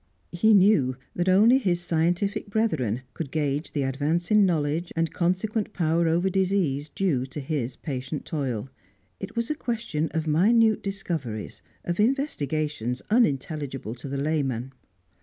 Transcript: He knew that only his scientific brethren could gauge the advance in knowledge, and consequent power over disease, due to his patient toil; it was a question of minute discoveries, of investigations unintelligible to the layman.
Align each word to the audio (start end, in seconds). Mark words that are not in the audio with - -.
He 0.31 0.55
knew 0.55 0.95
that 1.15 1.29
only 1.29 1.59
his 1.59 1.79
scientific 1.79 2.49
brethren 2.49 3.03
could 3.13 3.29
gauge 3.29 3.71
the 3.73 3.83
advance 3.83 4.31
in 4.31 4.47
knowledge, 4.47 4.91
and 4.95 5.13
consequent 5.13 5.73
power 5.73 6.07
over 6.07 6.27
disease, 6.27 6.89
due 6.89 7.27
to 7.27 7.39
his 7.39 7.75
patient 7.75 8.25
toil; 8.25 8.71
it 9.19 9.35
was 9.35 9.51
a 9.51 9.53
question 9.53 10.09
of 10.09 10.25
minute 10.25 10.81
discoveries, 10.81 11.61
of 11.85 11.99
investigations 11.99 13.03
unintelligible 13.11 13.93
to 13.93 14.07
the 14.09 14.17
layman. 14.17 14.73